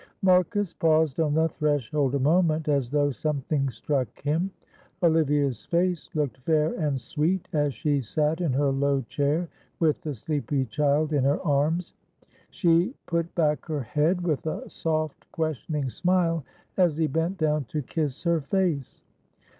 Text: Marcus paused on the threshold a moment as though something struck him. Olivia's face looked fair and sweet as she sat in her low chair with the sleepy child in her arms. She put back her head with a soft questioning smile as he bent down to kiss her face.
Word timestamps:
Marcus 0.23 0.73
paused 0.73 1.19
on 1.19 1.35
the 1.35 1.47
threshold 1.47 2.15
a 2.15 2.19
moment 2.19 2.67
as 2.67 2.89
though 2.89 3.11
something 3.11 3.69
struck 3.69 4.19
him. 4.23 4.49
Olivia's 5.03 5.65
face 5.65 6.09
looked 6.15 6.37
fair 6.39 6.73
and 6.73 6.99
sweet 6.99 7.47
as 7.53 7.75
she 7.75 8.01
sat 8.01 8.41
in 8.41 8.51
her 8.53 8.71
low 8.71 9.01
chair 9.01 9.47
with 9.79 10.01
the 10.01 10.15
sleepy 10.15 10.65
child 10.65 11.13
in 11.13 11.23
her 11.23 11.39
arms. 11.45 11.93
She 12.49 12.95
put 13.05 13.35
back 13.35 13.67
her 13.67 13.81
head 13.81 14.21
with 14.21 14.47
a 14.47 14.67
soft 14.71 15.31
questioning 15.31 15.87
smile 15.91 16.43
as 16.77 16.97
he 16.97 17.05
bent 17.05 17.37
down 17.37 17.65
to 17.65 17.83
kiss 17.83 18.23
her 18.23 18.41
face. 18.41 19.03